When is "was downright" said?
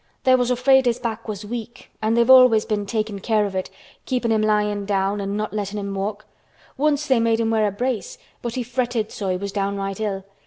9.37-9.99